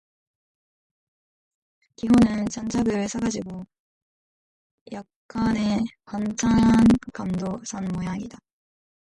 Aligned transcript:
기호는 1.95 2.47
장작을 2.49 3.07
사가지고 3.07 3.67
약간의 4.91 5.85
반찬감도 6.05 7.63
산 7.65 7.85
모양이다. 7.89 8.39